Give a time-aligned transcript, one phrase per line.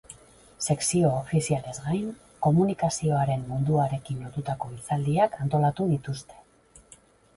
[0.73, 2.07] Sekzio ofizialez gain,
[2.47, 6.41] komunikazioaren munduarekin lotutako hitzaldiak antolatu dituzte.